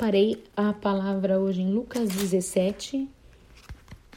Separei 0.00 0.42
a 0.56 0.72
palavra 0.72 1.38
hoje 1.38 1.60
em 1.60 1.70
Lucas 1.70 2.08
17, 2.08 3.06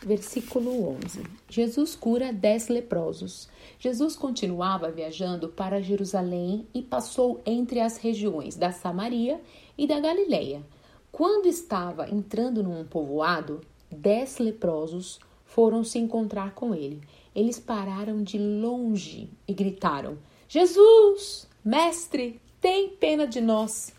versículo 0.02 0.88
11. 0.96 1.24
Jesus 1.50 1.94
cura 1.94 2.32
dez 2.32 2.70
leprosos. 2.70 3.50
Jesus 3.78 4.16
continuava 4.16 4.90
viajando 4.90 5.50
para 5.50 5.82
Jerusalém 5.82 6.66
e 6.74 6.82
passou 6.82 7.42
entre 7.46 7.82
as 7.82 7.98
regiões 7.98 8.56
da 8.56 8.72
Samaria 8.72 9.42
e 9.78 9.86
da 9.86 10.00
Galileia. 10.00 10.64
Quando 11.12 11.48
estava 11.48 12.10
entrando 12.10 12.64
num 12.64 12.86
povoado, 12.86 13.60
dez 13.92 14.38
leprosos 14.38 15.20
foram 15.44 15.84
se 15.84 16.00
encontrar 16.00 16.54
com 16.54 16.74
ele. 16.74 17.02
Eles 17.36 17.60
pararam 17.60 18.24
de 18.24 18.38
longe 18.38 19.30
e 19.46 19.54
gritaram: 19.54 20.18
Jesus, 20.48 21.46
mestre, 21.62 22.40
tem 22.62 22.88
pena 22.88 23.28
de 23.28 23.42
nós. 23.42 23.94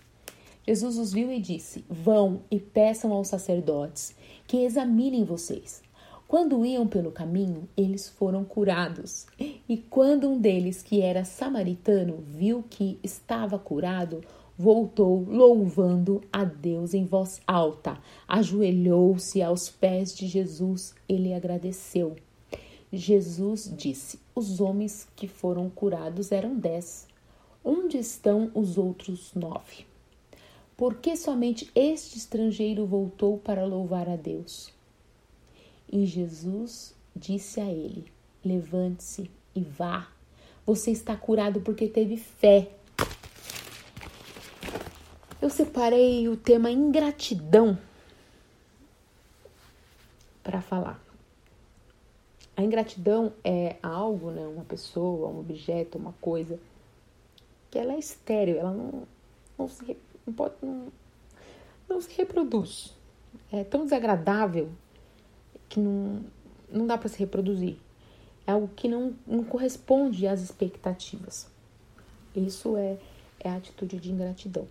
Jesus 0.67 0.99
os 0.99 1.13
viu 1.13 1.31
e 1.31 1.39
disse: 1.39 1.85
Vão 1.89 2.41
e 2.51 2.59
peçam 2.59 3.13
aos 3.13 3.29
sacerdotes 3.29 4.15
que 4.47 4.59
examinem 4.59 5.23
vocês. 5.23 5.83
Quando 6.27 6.65
iam 6.65 6.87
pelo 6.87 7.13
caminho, 7.13 7.69
eles 7.77 8.09
foram 8.09 8.45
curados. 8.45 9.27
E 9.69 9.77
quando 9.77 10.29
um 10.29 10.41
deles, 10.41 10.83
que 10.83 11.03
era 11.03 11.23
samaritano, 11.23 12.25
viu 12.27 12.65
que 12.69 12.99
estava 13.03 13.59
curado, 13.59 14.23
voltou 14.57 15.25
louvando 15.29 16.23
a 16.33 16.45
Deus 16.45 16.95
em 16.95 17.05
voz 17.05 17.43
alta. 17.47 17.99
Ajoelhou-se 18.27 19.43
aos 19.43 19.69
pés 19.69 20.17
de 20.17 20.27
Jesus 20.27 20.95
e 21.07 21.17
lhe 21.17 21.35
agradeceu. 21.35 22.17
Jesus 22.91 23.71
disse: 23.77 24.19
Os 24.35 24.61
homens 24.61 25.07
que 25.15 25.29
foram 25.29 25.69
curados 25.69 26.33
eram 26.33 26.57
dez. 26.57 27.07
Onde 27.63 27.99
estão 27.99 28.51
os 28.55 28.79
outros 28.79 29.35
nove? 29.35 29.85
Por 30.77 30.97
que 30.97 31.17
somente 31.17 31.71
este 31.75 32.19
estrangeiro 32.19 32.85
voltou 32.85 33.39
para 33.39 33.65
louvar 33.65 34.09
a 34.09 34.17
Deus? 34.17 34.73
E 35.91 36.05
Jesus 36.05 36.95
disse 37.15 37.61
a 37.61 37.71
ele: 37.71 38.11
Levante-se 38.45 39.31
e 39.55 39.61
vá. 39.61 40.09
Você 40.67 40.91
está 40.91 41.17
curado 41.17 41.61
porque 41.61 41.87
teve 41.87 42.17
fé. 42.17 42.71
Eu 45.41 45.49
separei 45.49 46.29
o 46.29 46.37
tema 46.37 46.71
ingratidão 46.71 47.79
para 50.43 50.61
falar. 50.61 51.01
A 52.57 52.63
ingratidão 52.63 53.33
é 53.45 53.77
algo, 53.83 54.31
né, 54.31 54.47
uma 54.47 54.65
pessoa, 54.65 55.29
um 55.29 55.41
objeto, 55.41 55.99
uma 55.99 56.15
coisa 56.21 56.59
que 57.71 57.79
ela 57.79 57.93
é 57.93 57.99
estéril, 57.99 58.59
ela 58.59 58.73
não, 58.73 59.03
não 59.59 59.69
se 59.69 59.97
não 60.27 60.33
pode 60.35 60.55
não, 60.63 60.93
não 61.89 62.01
se 62.01 62.11
reproduz. 62.17 62.95
É 63.53 63.65
tão 63.65 63.85
desagradável 63.85 64.71
que 65.69 65.79
não, 65.79 66.25
não 66.71 66.87
dá 66.87 66.97
para 66.97 67.09
se 67.09 67.19
reproduzir. 67.19 67.77
É 68.47 68.53
algo 68.53 68.69
que 68.75 68.89
não, 68.89 69.15
não 69.27 69.45
corresponde 69.45 70.27
às 70.27 70.41
expectativas. 70.41 71.49
Isso 72.35 72.77
é, 72.77 72.99
é 73.41 73.51
a 73.51 73.57
atitude 73.57 73.99
de 73.99 74.13
ingratidão. 74.13 74.67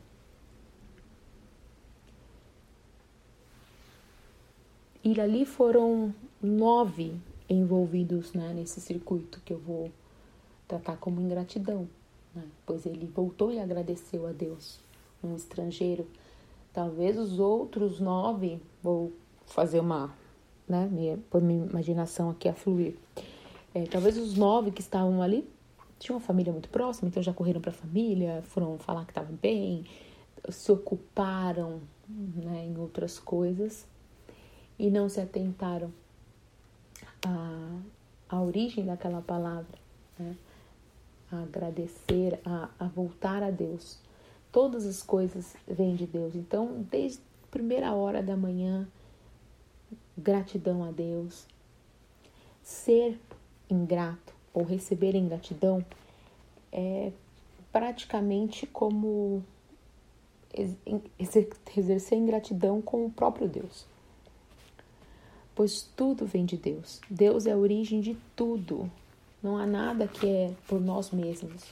E 5.04 5.20
ali 5.20 5.46
foram 5.46 6.14
nove 6.42 7.14
envolvidos 7.50 8.34
né, 8.34 8.54
nesse 8.54 8.80
circuito 8.80 9.42
que 9.44 9.52
eu 9.52 9.60
vou 9.60 9.92
tratar 10.68 10.96
como 10.98 11.20
ingratidão, 11.20 11.90
né? 12.34 12.44
pois 12.66 12.86
ele 12.86 13.06
voltou 13.06 13.52
e 13.52 13.60
agradeceu 13.60 14.26
a 14.26 14.32
Deus 14.32 14.80
um 15.24 15.36
estrangeiro. 15.36 16.08
Talvez 16.72 17.18
os 17.18 17.40
outros 17.40 18.00
nove, 18.00 18.60
vou 18.82 19.14
fazer 19.46 19.80
uma, 19.80 20.14
né, 20.68 20.88
minha, 20.92 21.18
por 21.30 21.42
minha 21.42 21.66
imaginação 21.66 22.30
aqui 22.30 22.50
a 22.50 22.54
fluir. 22.54 22.96
É, 23.74 23.84
talvez 23.86 24.18
os 24.18 24.36
nove 24.36 24.72
que 24.72 24.82
estavam 24.82 25.22
ali 25.22 25.48
tinham 26.00 26.18
uma 26.18 26.26
família 26.26 26.52
muito 26.52 26.70
próxima, 26.70 27.08
então 27.08 27.24
já 27.24 27.34
correram 27.34 27.62
para 27.62 27.72
a 27.72 27.74
família, 27.74 28.42
foram 28.44 28.78
falar 28.78 29.06
que 29.06 29.12
estavam 29.12 29.36
bem, 29.36 29.86
se 30.50 30.72
ocuparam 30.72 31.82
né, 32.08 32.66
em 32.66 32.78
outras 32.78 33.20
coisas 33.20 33.88
e 34.78 34.90
não 34.90 35.08
se 35.08 35.22
atentaram 35.22 35.94
à, 37.26 37.80
à 38.30 38.42
origem 38.42 38.86
daquela 38.86 39.22
palavra, 39.22 39.78
né? 40.20 40.36
a 41.32 41.42
agradecer, 41.42 42.40
a, 42.46 42.70
a 42.80 42.88
voltar 42.88 43.42
a 43.42 43.50
Deus. 43.50 44.00
Todas 44.54 44.86
as 44.86 45.02
coisas 45.02 45.54
vêm 45.68 45.96
de 45.96 46.08
Deus. 46.08 46.36
Então, 46.36 46.86
desde 46.90 47.20
a 47.44 47.52
primeira 47.52 47.92
hora 47.94 48.24
da 48.24 48.38
manhã, 48.38 48.88
gratidão 50.18 50.84
a 50.84 50.92
Deus. 50.92 51.46
Ser 52.62 53.20
ingrato 53.70 54.34
ou 54.54 54.64
receber 54.64 55.16
ingratidão 55.16 55.84
é 56.72 57.12
praticamente 57.72 58.68
como 58.68 59.44
exercer 61.68 62.18
ingratidão 62.18 62.80
com 62.80 63.08
o 63.08 63.12
próprio 63.12 63.50
Deus. 63.50 63.88
Pois 65.56 65.82
tudo 65.96 66.26
vem 66.28 66.46
de 66.46 66.58
Deus. 66.58 67.02
Deus 67.10 67.48
é 67.48 67.54
a 67.54 67.58
origem 67.58 68.02
de 68.02 68.16
tudo. 68.36 68.90
Não 69.42 69.58
há 69.58 69.66
nada 69.66 70.08
que 70.08 70.28
é 70.28 70.54
por 70.68 70.80
nós 70.80 71.10
mesmos. 71.10 71.66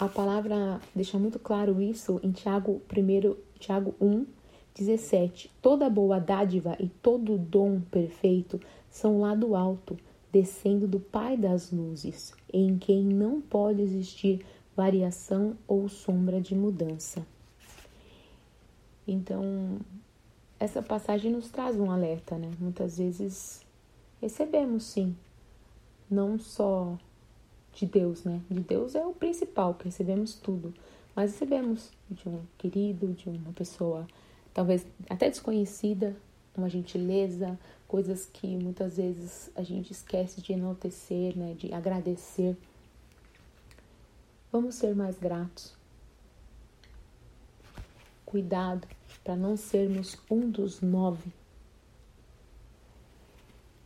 A 0.00 0.08
palavra 0.08 0.80
deixa 0.94 1.18
muito 1.18 1.40
claro 1.40 1.82
isso 1.82 2.20
em 2.22 2.30
Tiago 2.30 2.80
1, 2.96 3.34
Tiago 3.58 3.96
1, 4.00 4.26
17. 4.72 5.50
Toda 5.60 5.90
boa 5.90 6.20
dádiva 6.20 6.76
e 6.78 6.88
todo 6.88 7.36
dom 7.36 7.80
perfeito 7.80 8.60
são 8.88 9.20
lá 9.20 9.34
do 9.34 9.56
alto, 9.56 9.98
descendo 10.30 10.86
do 10.86 11.00
Pai 11.00 11.36
das 11.36 11.72
luzes, 11.72 12.32
em 12.52 12.78
quem 12.78 13.02
não 13.02 13.40
pode 13.40 13.82
existir 13.82 14.46
variação 14.76 15.56
ou 15.66 15.88
sombra 15.88 16.40
de 16.40 16.54
mudança. 16.54 17.26
Então, 19.04 19.80
essa 20.60 20.80
passagem 20.80 21.32
nos 21.32 21.50
traz 21.50 21.74
um 21.74 21.90
alerta, 21.90 22.38
né? 22.38 22.52
Muitas 22.60 22.98
vezes 22.98 23.66
recebemos 24.20 24.84
sim, 24.84 25.16
não 26.08 26.38
só 26.38 26.96
de 27.78 27.86
Deus, 27.86 28.24
né? 28.24 28.40
De 28.50 28.60
Deus 28.60 28.96
é 28.96 29.06
o 29.06 29.12
principal, 29.12 29.74
que 29.74 29.84
recebemos 29.84 30.34
tudo. 30.34 30.74
Mas 31.14 31.32
recebemos 31.32 31.92
de 32.10 32.28
um 32.28 32.40
querido, 32.58 33.12
de 33.12 33.28
uma 33.28 33.52
pessoa 33.52 34.06
talvez 34.52 34.84
até 35.08 35.30
desconhecida, 35.30 36.16
uma 36.56 36.68
gentileza, 36.68 37.56
coisas 37.86 38.26
que 38.26 38.48
muitas 38.56 38.96
vezes 38.96 39.50
a 39.54 39.62
gente 39.62 39.92
esquece 39.92 40.42
de 40.42 40.52
enaltecer, 40.52 41.38
né? 41.38 41.54
De 41.56 41.72
agradecer. 41.72 42.56
Vamos 44.50 44.74
ser 44.74 44.96
mais 44.96 45.16
gratos. 45.16 45.76
Cuidado 48.26 48.88
para 49.22 49.36
não 49.36 49.56
sermos 49.56 50.18
um 50.28 50.50
dos 50.50 50.80
nove. 50.80 51.30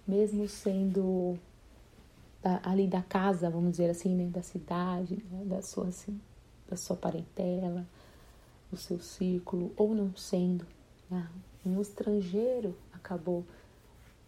Mesmo 0.09 0.49
sendo 0.49 1.39
da, 2.43 2.61
ali 2.65 2.87
da 2.89 3.01
casa, 3.01 3.49
vamos 3.49 3.73
dizer 3.73 3.89
assim, 3.89 4.15
né, 4.15 4.27
da 4.27 4.43
cidade, 4.43 5.25
né, 5.31 5.45
da 5.45 5.63
sua 5.63 5.89
assim, 5.89 6.21
da 6.69 6.77
sua 6.77 6.97
parentela, 6.97 7.87
do 8.71 8.77
seu 8.77 8.99
círculo, 9.01 9.73
ou 9.77 9.95
não 9.95 10.15
sendo, 10.17 10.67
né, 11.09 11.29
um 11.65 11.81
estrangeiro 11.81 12.77
acabou 12.93 13.45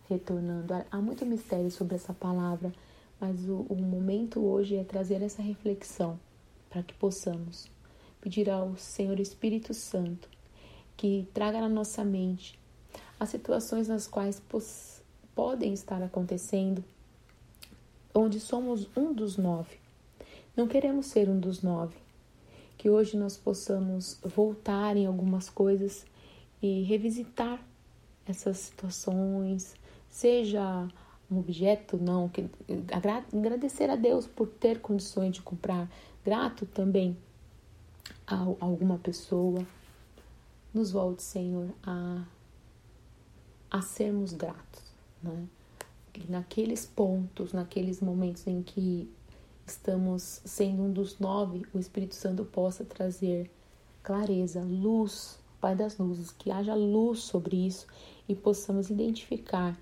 retornando. 0.08 0.74
Há 0.90 0.98
muito 0.98 1.26
mistério 1.26 1.70
sobre 1.70 1.96
essa 1.96 2.12
palavra, 2.12 2.72
mas 3.20 3.48
o, 3.48 3.66
o 3.68 3.74
momento 3.74 4.44
hoje 4.44 4.76
é 4.76 4.84
trazer 4.84 5.20
essa 5.22 5.42
reflexão 5.42 6.18
para 6.70 6.82
que 6.82 6.94
possamos 6.94 7.70
pedir 8.20 8.48
ao 8.48 8.76
Senhor 8.76 9.18
Espírito 9.18 9.74
Santo 9.74 10.28
que 10.96 11.28
traga 11.34 11.60
na 11.60 11.68
nossa 11.68 12.04
mente 12.04 12.58
as 13.18 13.28
situações 13.28 13.88
nas 13.88 14.06
quais 14.06 14.40
podem 15.34 15.72
estar 15.72 16.02
acontecendo 16.02 16.84
onde 18.14 18.38
somos 18.38 18.88
um 18.96 19.12
dos 19.12 19.36
nove. 19.36 19.76
Não 20.56 20.68
queremos 20.68 21.06
ser 21.06 21.28
um 21.28 21.38
dos 21.38 21.62
nove. 21.62 21.96
Que 22.78 22.88
hoje 22.88 23.16
nós 23.16 23.36
possamos 23.36 24.18
voltar 24.22 24.96
em 24.96 25.06
algumas 25.06 25.50
coisas 25.50 26.06
e 26.62 26.82
revisitar 26.82 27.60
essas 28.26 28.58
situações, 28.58 29.74
seja 30.08 30.88
um 31.30 31.38
objeto, 31.38 31.96
não, 31.96 32.28
que, 32.28 32.48
agradecer 33.32 33.90
a 33.90 33.96
Deus 33.96 34.26
por 34.26 34.48
ter 34.48 34.80
condições 34.80 35.34
de 35.34 35.42
comprar, 35.42 35.90
grato 36.24 36.66
também 36.66 37.16
a, 38.26 38.36
a 38.36 38.64
alguma 38.64 38.98
pessoa. 38.98 39.66
Nos 40.72 40.90
volte, 40.90 41.22
Senhor, 41.22 41.68
a, 41.82 42.24
a 43.70 43.82
sermos 43.82 44.32
gratos, 44.32 44.82
né? 45.22 45.46
Naqueles 46.28 46.86
pontos, 46.86 47.52
naqueles 47.52 48.00
momentos 48.00 48.46
em 48.46 48.62
que 48.62 49.10
estamos 49.66 50.40
sendo 50.44 50.82
um 50.82 50.92
dos 50.92 51.18
nove, 51.18 51.62
o 51.72 51.78
Espírito 51.78 52.14
Santo 52.14 52.44
possa 52.44 52.84
trazer 52.84 53.50
clareza, 54.02 54.62
luz, 54.62 55.38
Pai 55.60 55.74
das 55.74 55.96
luzes, 55.96 56.30
que 56.30 56.50
haja 56.50 56.74
luz 56.74 57.20
sobre 57.20 57.56
isso 57.56 57.86
e 58.28 58.34
possamos 58.34 58.90
identificar 58.90 59.74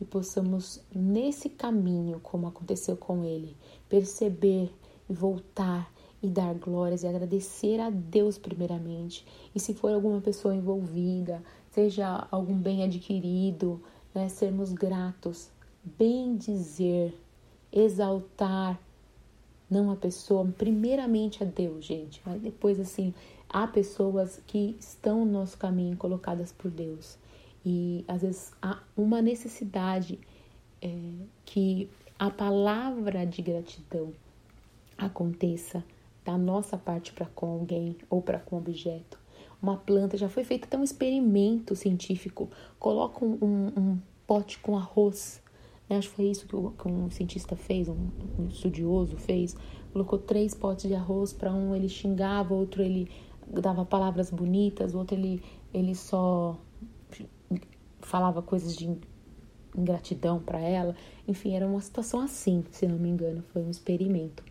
e 0.00 0.04
possamos, 0.04 0.80
nesse 0.92 1.48
caminho, 1.48 2.18
como 2.20 2.48
aconteceu 2.48 2.96
com 2.96 3.24
ele, 3.24 3.56
perceber 3.88 4.68
e 5.08 5.12
voltar 5.12 5.92
e 6.20 6.28
dar 6.28 6.54
glórias 6.54 7.04
e 7.04 7.06
agradecer 7.06 7.78
a 7.78 7.88
Deus 7.88 8.36
primeiramente. 8.36 9.24
E 9.54 9.60
se 9.60 9.74
for 9.74 9.92
alguma 9.92 10.20
pessoa 10.20 10.54
envolvida, 10.54 11.40
seja 11.70 12.26
algum 12.30 12.56
bem 12.56 12.82
adquirido, 12.82 13.80
né, 14.12 14.28
sermos 14.28 14.72
gratos, 14.72 15.50
bem 15.98 16.36
dizer, 16.36 17.16
exaltar 17.72 18.78
não 19.70 19.90
a 19.90 19.96
pessoa, 19.96 20.46
primeiramente 20.56 21.42
a 21.42 21.46
Deus, 21.46 21.84
gente, 21.84 22.22
mas 22.24 22.40
depois 22.40 22.80
assim, 22.80 23.12
há 23.48 23.66
pessoas 23.66 24.40
que 24.46 24.76
estão 24.80 25.24
no 25.24 25.32
nosso 25.32 25.58
caminho 25.58 25.96
colocadas 25.96 26.52
por 26.52 26.70
Deus. 26.70 27.18
E 27.64 28.04
às 28.08 28.22
vezes 28.22 28.52
há 28.62 28.80
uma 28.96 29.20
necessidade 29.20 30.18
é, 30.80 30.90
que 31.44 31.88
a 32.18 32.30
palavra 32.30 33.26
de 33.26 33.42
gratidão 33.42 34.12
aconteça 34.96 35.84
da 36.24 36.36
nossa 36.36 36.76
parte 36.76 37.12
para 37.12 37.26
com 37.26 37.46
alguém 37.46 37.96
ou 38.10 38.20
para 38.20 38.38
com 38.38 38.56
um 38.56 38.58
objeto. 38.58 39.18
Uma 39.60 39.76
planta, 39.76 40.16
já 40.16 40.28
foi 40.28 40.44
feito 40.44 40.64
até 40.64 40.78
um 40.78 40.84
experimento 40.84 41.74
científico. 41.74 42.48
Coloca 42.78 43.24
um, 43.24 43.38
um, 43.42 43.66
um 43.76 43.98
pote 44.26 44.58
com 44.58 44.76
arroz. 44.76 45.42
Né? 45.88 45.98
Acho 45.98 46.10
que 46.10 46.16
foi 46.16 46.24
isso 46.26 46.46
que, 46.46 46.56
o, 46.56 46.70
que 46.70 46.88
um 46.88 47.10
cientista 47.10 47.56
fez, 47.56 47.88
um, 47.88 48.08
um 48.38 48.48
estudioso 48.48 49.16
fez. 49.16 49.56
Colocou 49.92 50.18
três 50.18 50.54
potes 50.54 50.88
de 50.88 50.94
arroz. 50.94 51.32
Para 51.32 51.52
um 51.52 51.74
ele 51.74 51.88
xingava, 51.88 52.54
outro 52.54 52.82
ele 52.82 53.10
dava 53.46 53.84
palavras 53.84 54.30
bonitas, 54.30 54.94
outro 54.94 55.16
ele, 55.16 55.42
ele 55.72 55.94
só 55.94 56.58
falava 58.00 58.42
coisas 58.42 58.76
de 58.76 58.96
ingratidão 59.76 60.40
para 60.40 60.60
ela. 60.60 60.94
Enfim, 61.26 61.54
era 61.54 61.66
uma 61.66 61.80
situação 61.80 62.20
assim, 62.20 62.64
se 62.70 62.86
não 62.86 62.98
me 62.98 63.08
engano, 63.08 63.42
foi 63.52 63.62
um 63.62 63.70
experimento. 63.70 64.42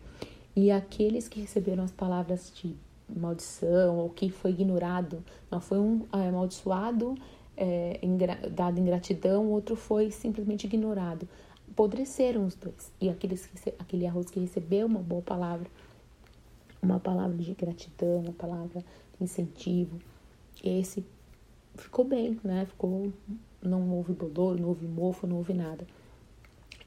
E 0.56 0.70
aqueles 0.70 1.28
que 1.28 1.40
receberam 1.40 1.84
as 1.84 1.92
palavras 1.92 2.52
de 2.54 2.76
maldição 3.08 3.96
ou 3.96 4.10
que 4.10 4.28
foi 4.28 4.50
ignorado, 4.50 5.24
não 5.50 5.60
foi 5.60 5.78
um 5.78 6.04
é, 6.12 6.28
amaldiçoado, 6.28 7.14
é, 7.58 7.98
ingra, 8.02 8.36
dado 8.48 8.78
ingratidão, 8.78 9.50
outro 9.50 9.74
foi 9.74 10.10
simplesmente 10.10 10.64
ignorado. 10.66 11.28
Apodreceram 11.70 12.46
os 12.46 12.54
dois. 12.54 12.92
E 13.00 13.10
aqueles 13.10 13.46
que, 13.46 13.74
aquele 13.78 14.06
arroz 14.06 14.30
que 14.30 14.38
recebeu 14.38 14.86
uma 14.86 15.00
boa 15.00 15.22
palavra, 15.22 15.68
uma 16.80 17.00
palavra 17.00 17.36
de 17.36 17.52
gratidão, 17.54 18.20
uma 18.20 18.32
palavra 18.32 18.84
de 19.18 19.24
incentivo, 19.24 19.98
esse 20.62 21.04
ficou 21.74 22.04
bem, 22.04 22.38
né? 22.44 22.64
Ficou, 22.66 23.12
não 23.60 23.90
houve 23.90 24.12
bodor, 24.12 24.56
não 24.56 24.68
houve 24.68 24.86
mofo, 24.86 25.26
não 25.26 25.36
houve 25.36 25.52
nada. 25.52 25.84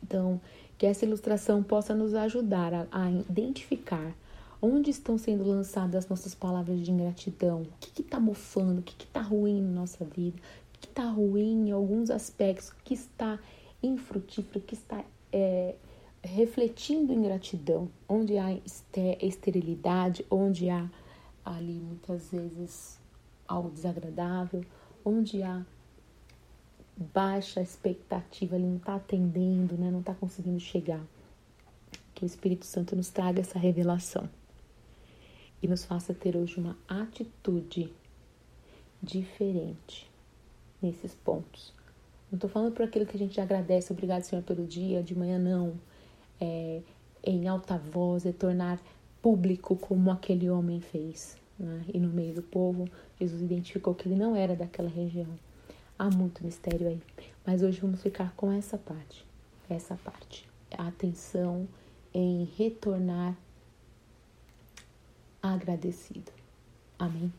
Então, 0.01 0.39
que 0.77 0.85
essa 0.85 1.05
ilustração 1.05 1.61
possa 1.61 1.93
nos 1.93 2.13
ajudar 2.13 2.73
a, 2.73 2.87
a 2.91 3.11
identificar 3.11 4.15
onde 4.61 4.91
estão 4.91 5.17
sendo 5.17 5.43
lançadas 5.43 6.05
as 6.05 6.09
nossas 6.09 6.35
palavras 6.35 6.79
de 6.79 6.91
ingratidão, 6.91 7.63
o 7.63 7.67
que 7.79 8.01
está 8.01 8.19
mofando, 8.19 8.79
o 8.79 8.83
que 8.83 9.03
está 9.03 9.21
ruim 9.21 9.59
na 9.59 9.81
nossa 9.81 10.05
vida, 10.05 10.37
o 10.75 10.79
que 10.79 10.87
está 10.87 11.09
ruim 11.09 11.69
em 11.69 11.71
alguns 11.71 12.11
aspectos, 12.11 12.69
o 12.69 12.75
que 12.83 12.93
está 12.93 13.39
infrutífero, 13.81 14.59
o 14.59 14.61
que 14.61 14.75
está 14.75 15.03
é, 15.31 15.75
refletindo 16.21 17.11
ingratidão, 17.11 17.89
onde 18.07 18.37
há 18.37 18.55
esterilidade, 19.19 20.23
onde 20.29 20.69
há 20.69 20.87
ali 21.43 21.79
muitas 21.79 22.29
vezes 22.29 22.99
algo 23.47 23.71
desagradável, 23.71 24.63
onde 25.03 25.41
há 25.41 25.65
baixa 26.95 27.61
expectativa, 27.61 28.55
ele 28.55 28.67
não 28.67 28.77
está 28.77 28.95
atendendo, 28.95 29.75
né? 29.75 29.89
não 29.89 30.01
está 30.01 30.13
conseguindo 30.13 30.59
chegar. 30.59 31.01
Que 32.13 32.23
o 32.23 32.27
Espírito 32.27 32.67
Santo 32.67 32.95
nos 32.95 33.09
traga 33.09 33.41
essa 33.41 33.57
revelação 33.57 34.29
e 35.61 35.67
nos 35.67 35.85
faça 35.85 36.13
ter 36.13 36.35
hoje 36.35 36.59
uma 36.59 36.77
atitude 36.87 37.91
diferente 39.01 40.09
nesses 40.81 41.13
pontos. 41.13 41.73
Não 42.31 42.37
estou 42.37 42.49
falando 42.49 42.73
por 42.73 42.83
aquilo 42.83 43.05
que 43.05 43.15
a 43.15 43.19
gente 43.19 43.39
agradece, 43.41 43.91
obrigado 43.91 44.23
Senhor 44.23 44.41
pelo 44.43 44.65
dia, 44.65 45.03
de 45.03 45.17
manhã 45.17 45.37
não. 45.37 45.73
É, 46.39 46.81
em 47.23 47.47
alta 47.47 47.77
voz, 47.77 48.25
é 48.25 48.31
tornar 48.31 48.79
público 49.21 49.75
como 49.75 50.09
aquele 50.09 50.49
homem 50.49 50.79
fez. 50.79 51.37
Né? 51.59 51.85
E 51.93 51.99
no 51.99 52.09
meio 52.09 52.33
do 52.33 52.41
povo, 52.41 52.89
Jesus 53.19 53.41
identificou 53.41 53.93
que 53.93 54.07
ele 54.07 54.15
não 54.15 54.35
era 54.35 54.55
daquela 54.55 54.89
região. 54.89 55.27
Há 55.99 56.09
muito 56.09 56.43
mistério 56.43 56.87
aí. 56.87 57.01
Mas 57.45 57.61
hoje 57.61 57.79
vamos 57.79 58.01
ficar 58.01 58.33
com 58.35 58.51
essa 58.51 58.77
parte. 58.77 59.25
Essa 59.69 59.95
parte. 59.95 60.49
A 60.75 60.87
atenção 60.87 61.67
em 62.13 62.49
retornar 62.57 63.37
agradecido. 65.53 66.31
Amém? 66.97 67.31